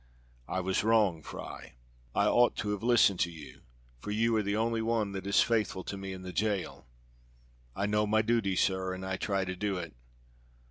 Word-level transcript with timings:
"I 0.47 0.61
was 0.61 0.83
wrong, 0.83 1.21
Fry. 1.21 1.75
I 2.15 2.25
ought 2.25 2.55
to 2.55 2.71
have 2.71 2.81
listened 2.81 3.19
to 3.19 3.31
you, 3.31 3.61
for 3.99 4.09
you 4.09 4.35
are 4.35 4.41
the 4.41 4.55
only 4.57 4.81
one 4.81 5.11
that 5.11 5.27
is 5.27 5.41
faithful 5.43 5.83
to 5.83 5.95
me 5.95 6.11
in 6.11 6.23
the 6.23 6.33
jail." 6.33 6.87
"I 7.75 7.85
know 7.85 8.07
my 8.07 8.23
duty, 8.23 8.55
sir, 8.55 8.95
and 8.95 9.05
I 9.05 9.17
try 9.17 9.45
to 9.45 9.55
do 9.55 9.77
it." 9.77 9.93